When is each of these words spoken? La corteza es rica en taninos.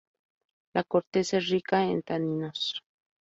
La 0.77 0.83
corteza 0.83 1.37
es 1.37 1.47
rica 1.47 1.83
en 1.83 2.01
taninos. 2.01 2.73